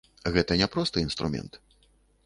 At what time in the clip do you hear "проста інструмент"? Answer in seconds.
0.77-1.63